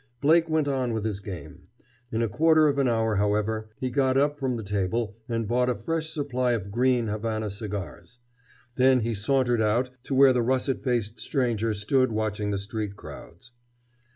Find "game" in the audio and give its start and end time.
1.19-1.67